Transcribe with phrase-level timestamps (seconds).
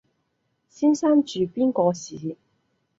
[0.67, 2.35] 先生住邊個巿？